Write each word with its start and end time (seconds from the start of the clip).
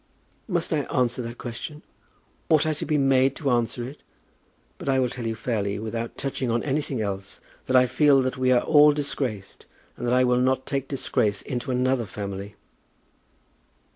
"Must 0.47 0.73
I 0.73 0.79
answer 0.79 1.21
that 1.21 1.37
question? 1.37 1.83
Ought 2.49 2.65
I 2.65 2.73
to 2.73 2.87
be 2.87 2.97
made 2.97 3.35
to 3.35 3.51
answer 3.51 3.87
it? 3.87 4.01
But 4.79 4.89
I 4.89 4.97
will 4.97 5.09
tell 5.09 5.27
you 5.27 5.35
fairly, 5.35 5.77
without 5.77 6.17
touching 6.17 6.49
on 6.49 6.63
anything 6.63 7.01
else, 7.03 7.39
that 7.67 7.75
I 7.75 7.85
feel 7.85 8.23
that 8.23 8.35
we 8.35 8.51
are 8.51 8.61
all 8.63 8.93
disgraced, 8.93 9.67
and 9.95 10.07
that 10.07 10.13
I 10.15 10.23
will 10.23 10.39
not 10.41 10.65
take 10.65 10.87
disgrace 10.87 11.43
into 11.43 11.69
another 11.69 12.05
family." 12.07 12.55